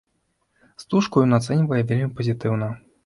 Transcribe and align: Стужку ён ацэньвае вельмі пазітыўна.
Стужку 0.83 1.21
ён 1.25 1.37
ацэньвае 1.39 1.81
вельмі 1.93 2.09
пазітыўна. 2.21 2.73